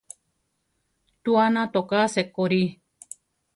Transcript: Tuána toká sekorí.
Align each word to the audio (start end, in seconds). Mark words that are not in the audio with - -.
Tuána 1.23 1.63
toká 1.75 2.01
sekorí. 2.15 2.63